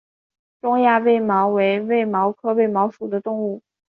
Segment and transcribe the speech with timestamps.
[0.61, 3.61] 中亚卫矛为卫矛科卫矛属的植物。